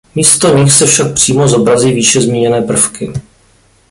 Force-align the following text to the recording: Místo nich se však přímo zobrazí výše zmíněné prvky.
Místo 0.15 0.57
nich 0.57 0.71
se 0.73 0.85
však 0.85 1.13
přímo 1.13 1.47
zobrazí 1.47 1.93
výše 1.93 2.21
zmíněné 2.21 2.61
prvky. 2.61 3.13